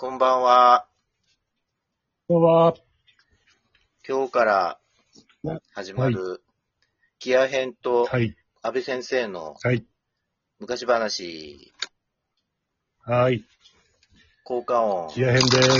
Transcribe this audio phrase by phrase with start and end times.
[0.00, 0.86] こんばんは。
[2.26, 2.74] こんばんは。
[4.08, 4.80] 今日から
[5.74, 6.42] 始まる、
[7.18, 8.34] ギア編とはい。
[8.62, 9.84] 安倍先生のはい。
[10.58, 11.74] 昔話、
[13.04, 13.44] はい。
[14.42, 15.14] 効果音。
[15.14, 15.70] ギア編です。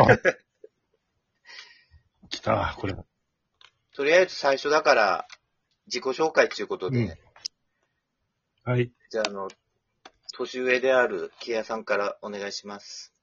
[0.00, 0.06] あ
[2.30, 2.94] 来た、これ。
[3.96, 5.26] とりあえず最初だから、
[5.86, 7.18] 自己紹介っていうことで、うん
[8.62, 8.92] はい。
[9.10, 9.48] じゃあ、あの、
[10.36, 13.14] 年上であるギアさんからお願いします。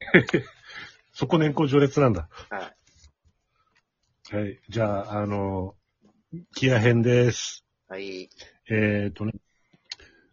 [1.12, 2.28] そこ年功序列なんだ。
[2.48, 2.74] は
[4.32, 4.36] い。
[4.36, 4.60] はい。
[4.68, 5.76] じゃあ、あの、
[6.56, 7.64] ギア編です。
[7.88, 8.30] はい。
[8.68, 9.32] えっ、とね、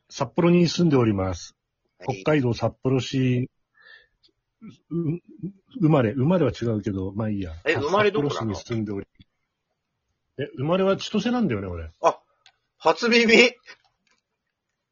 [0.10, 1.52] 札幌に住んでおります。
[1.52, 1.58] はい
[2.24, 3.50] 北海道札幌市、
[4.62, 5.20] う
[5.82, 7.54] 生まれ、生まれは違うけど、まあいいや。
[7.66, 8.54] え生まれどこなの？
[8.54, 9.08] 札幌市に住んでおり
[10.38, 11.86] え、生まれは千歳なんだよね、俺。
[11.86, 12.22] あ、あ、
[12.78, 13.34] 初耳？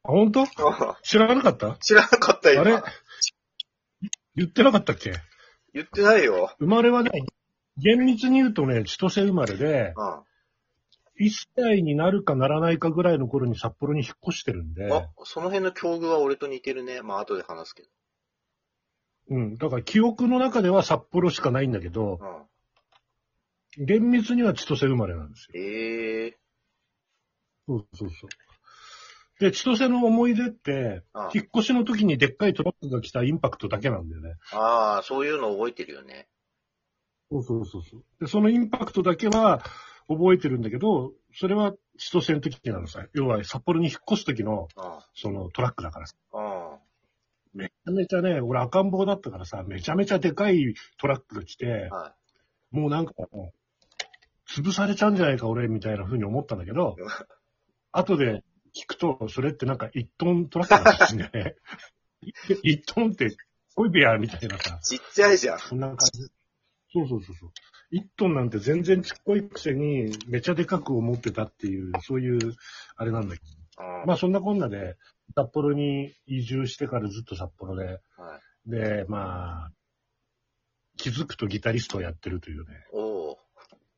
[0.07, 0.43] 本当？
[0.43, 1.77] あ 知らなかった？
[1.77, 2.61] 知らなかったよ。
[2.61, 2.81] あれ？
[4.35, 5.13] 言ってなかったっけ？
[5.73, 6.53] 言ってないよ。
[6.59, 7.11] 生まれはね、
[7.77, 10.23] 厳密に言うとね、千歳生まれで、うん。
[11.17, 17.01] 1歳になるかならないかぐらいの頃に札幌に引っ越してるんで、あ、その辺の境遇は俺と似てるね。
[17.01, 17.89] まあ、後で話すけど。
[19.29, 22.19] うん、だから記憶の中では札幌しかないんだけど、
[23.77, 23.85] うん。
[23.85, 25.61] 厳密には千歳生まれなんですよ。
[25.61, 26.37] ええ
[27.67, 28.29] そうそうそう。
[29.39, 34.35] で、千歳の思い出って、あ引っ越しの時にでっかいトラックが来たインパクトだけなんだよね。
[34.53, 36.27] ああ、そういうの覚えてるよね。
[37.31, 38.03] そうそうそうそう。
[38.19, 39.61] で、そのインパクトだけは
[40.07, 43.05] 覚えてるんだけど、それは千歳の時なのさ。
[43.13, 44.83] 要は札幌に引っ越す時の、うん。
[45.13, 46.15] そのトラックだからさ。
[46.33, 47.59] うん。
[47.61, 52.13] めちゃめちゃね、俺赤ん坊だったからさ、めちゃめちゃでかいトラックが来て、は
[52.71, 57.07] もうなんかもう、潰されちゃうんじゃないか俺みたいな風に思ったんだけどうん、
[57.91, 58.43] 後で
[58.75, 61.55] 聞くと、それってなんか1トントラックなんですね？
[62.63, 63.35] 1トンって、
[63.75, 64.83] おいべやみたいなさ、い。
[64.83, 65.59] ちっちゃいじゃん。
[65.59, 66.23] そんな感じ。
[66.91, 67.51] そうそうそうそう。
[67.95, 72.55] 1トンなんて全然ちっこいくせに、めちゃでかく思ってたっていう、そういう、
[72.95, 73.41] あれなんだけ
[73.77, 73.83] ど。
[74.01, 74.05] うん。
[74.07, 74.95] まあそんなこんなで、
[75.35, 77.85] 札幌に移住してからずっと札幌で、
[78.17, 78.69] はい。
[78.71, 79.71] で、まあ、
[80.97, 83.39] 気づくとギタリストをやってるというね、おお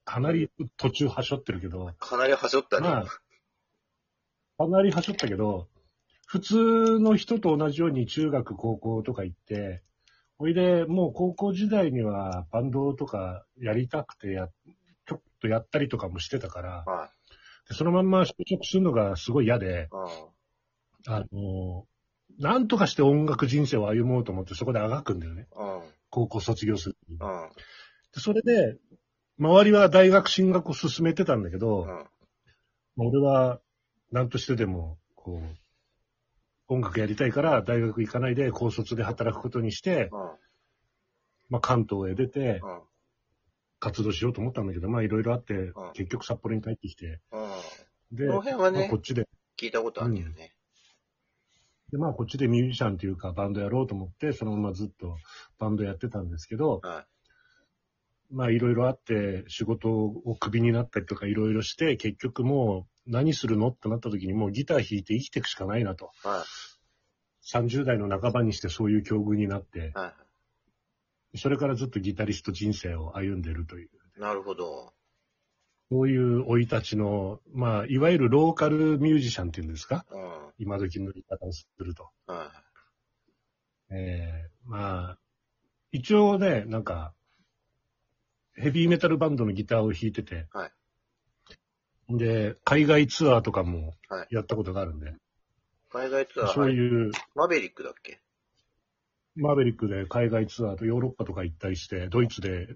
[0.04, 2.90] かなり途中はしょってるけど、かなりはしょったね。
[2.90, 3.06] まあ、
[4.58, 5.68] かなりはしょったけど、
[6.26, 9.82] 普通の人と同じように中学、高校とか行って、
[10.38, 14.50] ほいで、もう高校時代にはバンドとかやりたくてや、
[15.06, 17.10] ちょっとやったりとかもしてたから、は
[17.70, 19.90] でそのまんま就職するのがすごい嫌で。
[21.08, 21.86] あの、
[22.40, 25.48] なんとかして音楽人生を歩もうと思ってそこであがくんだよね。
[25.56, 25.82] うん。
[26.10, 26.98] 高校卒業する。
[28.14, 28.78] でそれで、
[29.40, 32.06] 周りは大学進学を進めてたんだけど、あ
[32.98, 33.60] 俺は
[34.12, 40.20] 何としてでも、こう、音楽やりたいから大学行かないで高卒で働くことにして、うん。
[41.50, 42.82] まあ関東へ出てうん。
[43.80, 48.18] 活動しようと思ったんだけど、まあいろいろあってん、結局札幌に帰ってきて、うん。
[48.18, 50.54] で、この辺はねまあこっちで、聞いたことあるよね。
[51.92, 55.16] で、まあこっちでミュージシャンというかバンドやろうと思って、そのままずっと
[55.60, 57.06] バンドやってたんですけど、は
[58.32, 63.70] まあいろいろあって仕事をクビになったりとかいろいろして、結局もう何するの？
[63.70, 66.12] ってなった時にもうギター弾いて生きていくしかないなと。
[66.24, 66.28] い。
[66.28, 66.46] は
[67.46, 70.14] 30代の半ばにしてそういう境遇になってい。、は
[71.36, 74.22] それからずっとギタリスト人生を歩んでるという、い。
[74.22, 74.94] なるほど。
[75.90, 80.06] そういう生い立ちの、まあ、いわゆるローカルミュージシャンっていうんですか？
[80.12, 80.22] うん。
[80.60, 82.10] 今時の言い方をすると。
[82.28, 82.52] は
[83.90, 85.18] ええまあ、
[85.94, 87.14] 一応ね、なんか、
[88.54, 90.72] ヘビーメタルバンドのギターを弾いてて、はい
[92.10, 94.28] で、海外ツアーとかもはい。
[94.32, 95.14] やったことがあるんで、い。
[95.92, 97.12] 海外ツアー、そういう。
[97.36, 98.22] マベリックだっけ？
[99.36, 102.70] マーベリックで海外ツアーとヨーロッパとか行ったりして、ドイツで、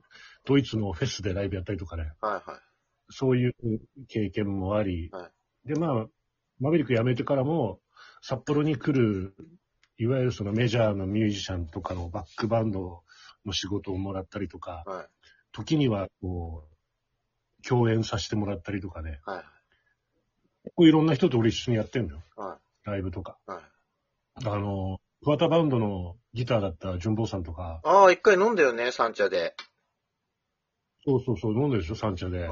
[0.45, 2.43] ドイツのフェスでライブやったりとかね、はいはい。
[3.09, 3.55] そういう
[4.07, 5.31] 経験もあり、は
[5.65, 6.05] で、まあ、
[6.59, 7.79] マーベリック辞めてからも、
[8.21, 9.33] 札幌に来る、
[9.97, 13.03] いわゆるそのメジャーのミュージシャンとかのバックバンド
[13.45, 15.07] の仕事をもらったりとか、はい。
[15.51, 16.70] 時にはこう、
[17.67, 19.43] 共演させてもらったりとかね、はい。
[20.63, 22.21] 結構いろんな人と俺一緒にやってんだよ。
[22.35, 23.37] はライブとか。
[23.47, 23.51] い。
[23.51, 23.61] はい。
[24.45, 29.55] あの、桑田バンドのギターだった純坊さんとか、ああ、一回飲んだよね、三茶で。
[31.05, 32.39] そうそうそう、飲んでるでしょ、三茶で。
[32.45, 32.51] う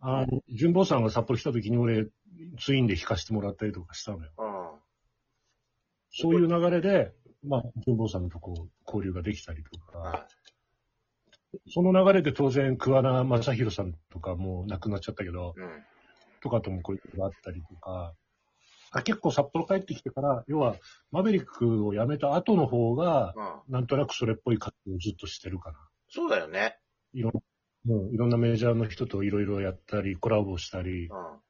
[0.00, 2.06] あの、純坊さんが札幌来た時に俺、
[2.58, 4.30] ツインで弾かせてもらったりとかしたのよ。
[4.38, 4.80] うん。
[6.10, 7.12] そういう流れで、
[7.44, 10.26] まあ、純坊さんとこう、交流ができたりとか、は
[11.74, 15.60] その流れで当然、桑名正宏さんとかもう亡くなっちゃったけど、い。
[15.60, 15.84] うん。
[16.42, 18.14] とかともこういうことがあったりとか、
[18.90, 20.76] あ、結構札幌帰ってきてから、要は、
[21.10, 23.34] マベリックを辞めた後の方が、
[23.68, 23.72] うん。
[23.72, 25.78] なんとなくそれっぽい活動をずっとしてるかな。
[26.10, 26.78] そうだよね。
[27.14, 27.32] いろん
[27.84, 31.16] もういろんなメジャーの人といろいろやったり、コラボしたりう、ん。
[31.16, 31.42] はい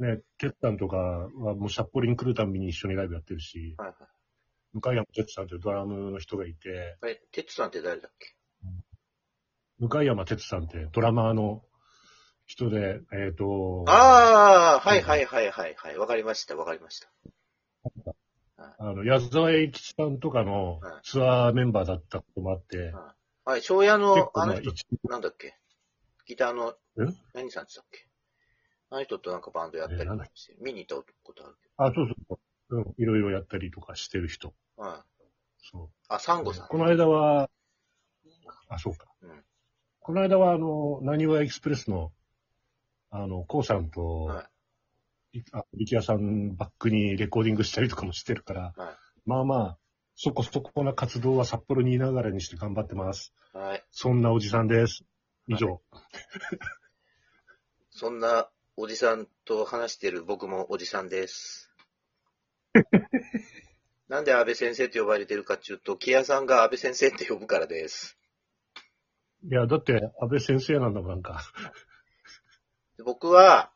[0.00, 3.94] ね、テッタンとかはもう札幌に来るたびに一緒にライブやってるし、はい。
[4.72, 8.37] 向山哲さんというドラムの人がいて、え、てつさんって誰だっけ？
[9.80, 11.62] 向山哲さんってドラマーの
[12.46, 15.98] 人で、えっ、と、ああ、はいはいはいはいはい。
[15.98, 17.08] わかりました、わかりました。
[18.78, 22.92] あの、矢沢永吉さんとかのはいツアーメンバーだったこともあって、
[23.44, 25.56] はい、庄屋結の、あ、あの人、一なんだっけ？
[26.26, 27.04] ギターのえ、
[27.34, 28.08] 何さんって言ったっけ？
[28.90, 30.00] あの人となんかバンドやったり
[30.34, 32.38] して、見に行ったことあるけあ、そうそ
[32.70, 34.54] う、うん、いろいろやったりとかしてる人。
[34.76, 34.82] ど。
[34.82, 35.24] はい。
[35.70, 35.88] そう。
[36.08, 36.68] あ、サンゴさん。
[36.68, 37.50] この間は、
[38.68, 39.06] あ、そうか。
[39.22, 39.44] うん
[40.08, 42.12] この間は、あの、なにわエクスプレスの、
[43.10, 44.42] あの、コウさんと、は
[45.34, 48.96] いあ力也さんバックにレコーディングしたりとかもしてるから、は
[49.26, 49.78] まあまあ、
[50.14, 53.34] そこそこな活動は札幌にいながらにして頑張ってます。
[53.54, 53.58] い。
[53.58, 53.84] はい。
[53.90, 55.04] そんなおじさんです。
[55.46, 55.82] 以上。
[57.90, 61.70] そんなおじさんと話してる僕もおじさんです。
[64.08, 68.17] なんで安倍先生と呼ばれてるかっていうと、木屋さんが安倍先生って呼ぶからです。
[69.44, 71.42] いや、だって、安倍先生なんだもん、なんか。
[72.96, 73.70] で僕は、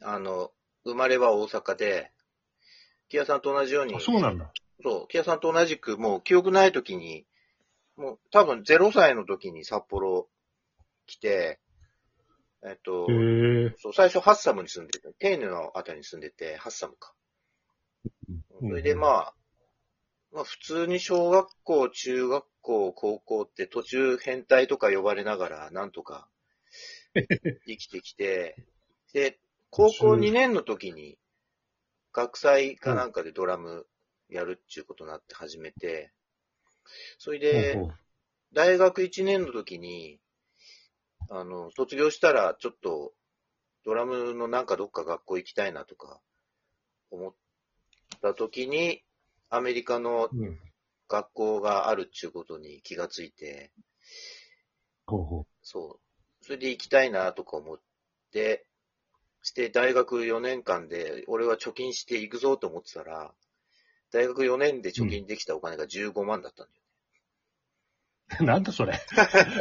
[0.00, 0.52] あの、
[0.84, 2.12] 生まれは大阪で、
[3.08, 4.52] 木屋さんと同じように、あ、そうなんだ。
[4.82, 7.26] そう、木屋さんと同じく、もう記憶ない時に、
[7.96, 10.28] もう多分0歳の時に札幌
[11.06, 11.58] 来て、
[12.64, 13.06] えっと。
[13.78, 17.12] そう、最初ハッサムに住んでて、テーヌのあたりに住んでて、ハッサムか。
[18.28, 19.34] うんそれでまあ、
[20.32, 26.28] まあ普通に小学校、中学校、高校って途中変態とか呼ばれながら、なんとか
[27.66, 28.56] 生きてきて、
[29.12, 29.38] で、
[29.70, 31.18] 高校2年の時に、
[32.12, 33.86] 学祭かなんかでドラム
[34.28, 36.12] やるっていうことになって始めて、
[37.18, 37.80] それで、
[38.52, 40.20] 大学1年の時に、
[41.28, 43.12] あの、卒業したらちょっと、
[43.84, 46.20] ドラムのなんかどっか学校行きたいなとか、
[47.10, 47.34] 思っ
[48.20, 49.02] た時に、
[49.50, 50.58] アメリカのうん。
[51.10, 53.72] 学校があるっていうことに気がついて、
[55.06, 56.44] ほうほそう。
[56.44, 57.80] それで行きたいなとか思っ
[58.32, 58.64] て、
[59.42, 63.34] して大学4年間で、俺は貯金して行くぞと思ってたら、
[64.12, 66.80] 大学4年で貯金できたお金が15万だったんだよ。
[68.42, 68.44] う。
[68.46, 69.00] なんだそれ。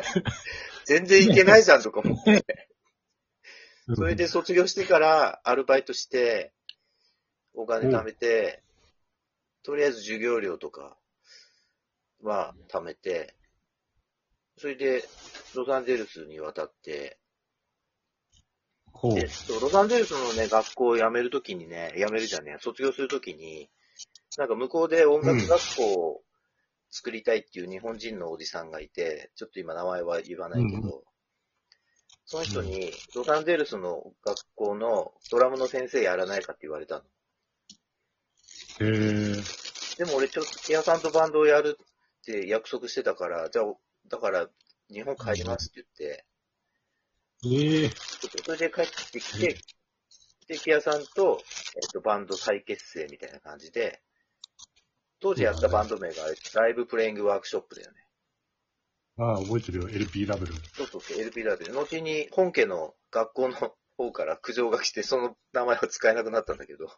[0.85, 2.31] 全然行けないじゃんとか思って。
[3.88, 6.53] うんそれで、卒業してからアルバイトして、
[7.56, 8.62] お金貯めて、
[9.69, 10.98] とりあえず授業料とか
[12.24, 13.36] は貯めて、
[14.57, 15.04] それで
[15.56, 17.19] ロサンゼルスに渡って、
[18.92, 19.13] ほう。
[19.13, 19.30] で
[19.62, 23.69] ロサンゼルスのね、学校を辞めるときにね、辞めるじゃんね、卒業するときに、
[24.39, 26.21] なんか向こうで音楽学校を
[26.89, 31.04] 作りたいっていう日本人のおじさんがいて、ちょっと今名前は言わないけど、うん
[32.31, 37.01] その人に、ロサンゼルスの学校のドラムの先生やらないかって言われたの。
[38.80, 39.60] へえ。
[39.98, 41.86] でも俺ちょっと、ケアさんとバンドをやるっ
[42.26, 43.66] て約束してたから、じゃあ、
[44.08, 44.48] だから
[44.90, 46.26] 日本帰りますって言って、
[47.46, 47.90] ええ。
[48.46, 49.58] それで帰ってきて、
[50.48, 51.42] で、ケアさんと、
[51.76, 54.02] えっと、バンド再結成みたいな感じで、
[55.22, 56.16] 当時やったバンド名が、
[56.56, 57.98] ライブプレイングワークショップだよね。
[59.18, 59.90] ああ、覚えてるよ。
[59.90, 60.38] LPW。
[60.74, 61.71] そうそうそう、LPW で。
[61.71, 63.56] 後に本家の学校の
[63.98, 66.90] 方から苦情が来て、その名前は使えなくなったんだけど。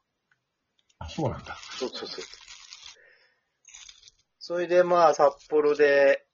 [1.12, 1.58] あ、そうなんだ。
[1.78, 2.26] そうそうそう。
[4.40, 6.26] それでまあ、札幌で、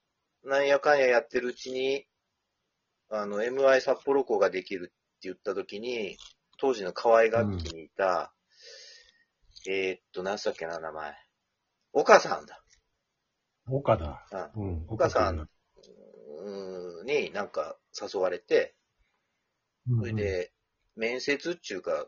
[0.44, 2.06] なんやかんややってるうちに、
[3.10, 6.18] あの、MI 札幌校ができるって言った時に、
[6.58, 8.32] 当時の河合楽器にいた、
[9.66, 11.14] えーっと、何したっけな、名前。
[11.92, 12.62] 岡さんだ。
[13.68, 14.26] 岡だ。
[14.32, 14.84] あうん。
[14.88, 15.48] 岡さん
[17.04, 18.74] になんか誘われて、
[19.88, 20.52] うんそれで、
[20.96, 22.06] 面接っていうか、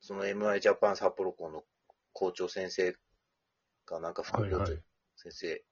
[0.00, 1.64] その MI ジャパン札幌校の
[2.12, 2.94] 校長先生
[3.86, 4.66] がなんか副校長。
[5.16, 5.62] 先生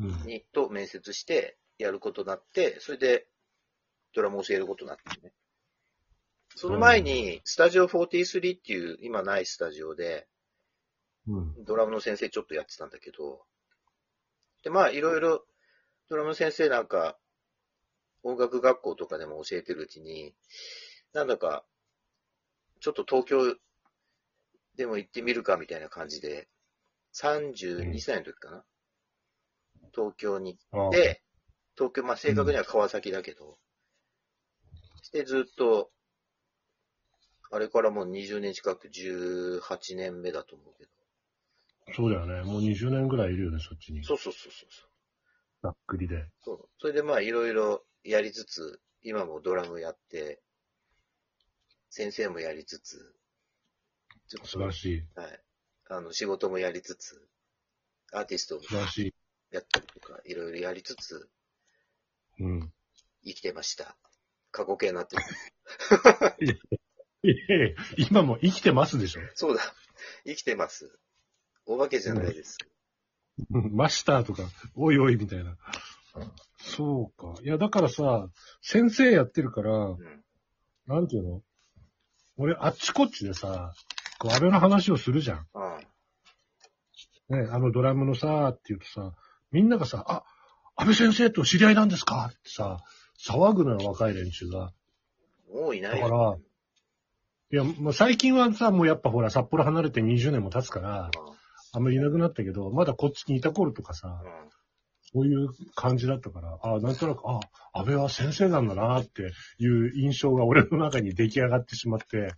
[0.00, 0.26] うん。
[0.26, 3.26] にと面接してやることになって、それで
[4.14, 5.32] ドラムを教えることになってね。
[6.56, 10.26] その前に、スタジオ43っていう今ないスタジオで、
[11.28, 11.64] うん。
[11.64, 13.42] ドラムの先生ちょっとやってたんだけど、
[14.64, 15.44] で、まあいろいろ、
[16.08, 17.16] ドラムの先生なんか、
[18.22, 20.34] 音楽学校とかでも教えてるうちに、
[21.12, 21.64] なんだか、
[22.80, 23.56] ちょっと東京
[24.76, 26.48] でも行ってみるかみたいな感じで、
[27.14, 28.64] 32歳の時かな、
[29.94, 31.22] 東京にああで、
[31.76, 33.58] 東京、まあ正確には川崎だけど、
[35.02, 35.90] してずっと
[37.52, 40.90] あれからもう20年近く18年目だと思うけど。
[41.94, 42.42] そうだよね。
[42.42, 44.04] もう20年ぐらいいるよね、そっちに。
[44.04, 44.90] そうそうそうそうそう。
[45.64, 46.30] ざっくりで。
[46.42, 46.68] そう。
[46.78, 50.40] それでまあいろいろやりつつ、今もドラムやって、
[51.88, 53.16] 先生もやりつつ、
[54.30, 55.02] ちょっと素晴らしい。
[55.16, 55.40] はい。
[55.88, 57.20] あの、仕事もやりつつ、
[58.12, 59.14] アーティストも素晴らしい。
[59.50, 61.28] やったりとか、いろいろやりつつ、
[62.38, 62.72] うん。
[63.24, 63.96] 生きてました。
[64.52, 65.22] 過去形になってる。
[67.22, 69.20] いやいや今も生きてますでしょ？
[69.34, 69.62] そうだ。
[70.24, 70.96] 生きてます。
[71.66, 72.56] お化けじゃないです。
[73.50, 74.44] うんマスターとか、
[74.74, 75.56] おいおいみたいな。
[76.58, 77.34] そうか。
[77.42, 78.28] いや、だからさ、
[78.62, 80.24] 先生やってるから、うん。
[80.86, 81.42] なんていうの？
[82.36, 83.74] 俺、あっちこっちでさ、
[84.20, 85.46] こう、安倍の話をするじゃん。
[85.54, 85.78] あ
[87.30, 89.12] ね、あのドラムのさ、って言うとさ、
[89.50, 90.24] みんながさ、あ、
[90.76, 92.30] 安倍先生と知り合いなんですか？
[92.30, 92.78] ってさ、
[93.26, 94.72] 騒ぐのよ、若い連中が。
[95.52, 96.36] もういないだから
[97.52, 101.10] いや、もう最近はさ、もうやっぱほら、札幌離れて20年も経つから、
[101.72, 104.50] あんまりいなくなったけど、まだこっちにいた頃とかさう、ん。
[105.12, 107.40] そういう感じだったから、あなんとなく、あ、
[107.72, 112.30] 安倍は先生なんだなっていう印象が俺の中に出来上がってしまって、うん。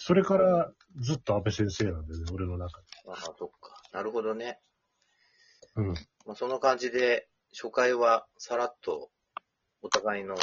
[0.00, 2.86] それからずっと安倍先生なんだよね、俺の中で。
[3.08, 3.82] ああ、そっか。
[3.92, 4.60] なるほどね。
[5.74, 5.88] うん。
[6.24, 9.10] まあ、その感じで、初回はさらっと、
[9.82, 10.34] お互いの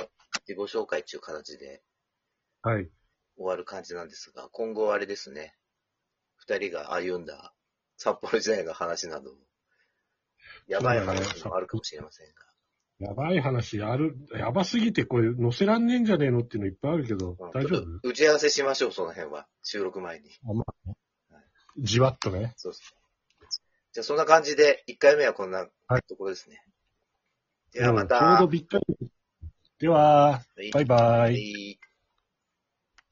[0.47, 1.81] 自己紹介っていう形で
[2.61, 2.89] はい。
[3.37, 5.55] 終わる感じなんですが、今後あれですね。
[6.35, 7.53] 二人が歩んだ
[7.95, 9.31] 札幌時代の話など、
[10.67, 12.44] やばい話もあるかもしれませんが。
[12.99, 18.09] やばい話ある、やばすぎてこれ載せらんねえんじゃねえのっていうのいっぱいあるけどうん、大丈夫？
[18.09, 19.47] 打ち合わせしましょう、その辺は。
[19.63, 20.29] 収録前に。
[20.49, 20.95] あまあね
[21.79, 22.53] じわっとね。
[22.55, 22.97] そうそう。
[23.91, 26.61] じゃあそんな感じで、1回目はこんなはいところですね。
[27.73, 28.37] ではまうんちょうた。
[28.39, 29.09] どびっくり。
[29.79, 30.99] では、はいバイバイ。
[31.19, 31.79] はい